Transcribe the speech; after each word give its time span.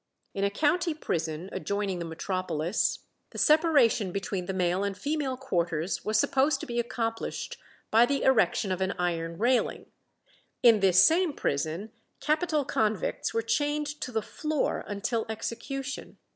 In 0.33 0.43
a 0.43 0.49
county 0.49 0.95
prison 0.95 1.47
adjoining 1.51 1.99
the 1.99 2.05
metropolis, 2.05 3.01
the 3.29 3.37
separation 3.37 4.11
between 4.11 4.47
the 4.47 4.51
male 4.53 4.83
and 4.83 4.97
female 4.97 5.37
quarters 5.37 6.03
was 6.03 6.17
supposed 6.17 6.59
to 6.61 6.65
be 6.65 6.79
accomplished 6.79 7.59
by 7.91 8.07
the 8.07 8.23
erection 8.23 8.71
of 8.71 8.81
an 8.81 8.93
iron 8.93 9.37
railing; 9.37 9.85
in 10.63 10.79
this 10.79 11.03
same 11.05 11.33
prison 11.33 11.91
capital 12.19 12.65
convicts 12.65 13.31
were 13.31 13.43
chained 13.43 13.85
to 14.01 14.11
the 14.11 14.23
floor 14.23 14.83
until 14.87 15.23
execution. 15.29 16.17